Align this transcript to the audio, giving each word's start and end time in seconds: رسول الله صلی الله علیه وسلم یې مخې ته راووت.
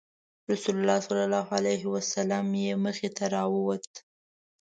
رسول 0.51 0.75
الله 0.79 0.99
صلی 1.07 1.23
الله 1.27 1.47
علیه 1.59 1.83
وسلم 1.95 2.45
یې 2.63 2.73
مخې 2.85 3.09
ته 3.17 3.25
راووت. 3.33 3.87